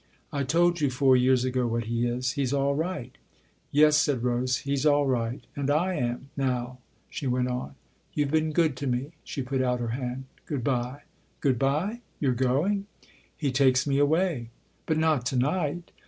"I 0.33 0.43
told 0.43 0.81
you 0.81 0.89
four 0.89 1.15
years 1.15 1.45
ago 1.45 1.67
what 1.67 1.83
he 1.83 2.07
is. 2.07 2.31
He's 2.31 2.53
all 2.53 2.73
right."" 2.73 3.15
Yes," 3.71 3.97
said 3.97 4.23
Rose" 4.23 4.57
he's 4.65 4.83
all 4.83 5.05
right. 5.05 5.45
And 5.55 5.69
/ 5.69 5.69
am 5.69 6.29
now," 6.35 6.79
she 7.11 7.27
went 7.27 7.49
on." 7.49 7.75
You've 8.15 8.31
been 8.31 8.51
good 8.51 8.75
to 8.77 8.87
me." 8.87 9.11
She 9.23 9.43
put 9.43 9.61
out 9.61 9.79
her 9.79 9.89
hand." 9.89 10.25
Good 10.47 10.63
bye."" 10.63 11.03
Good 11.39 11.59
bye? 11.59 12.01
You're 12.19 12.33
going?"" 12.33 12.87
He 13.37 13.51
takes 13.51 13.85
me 13.85 13.99
away."" 13.99 14.49
But 14.87 14.97
not 14.97 15.23
to 15.27 15.35
night 15.35 15.91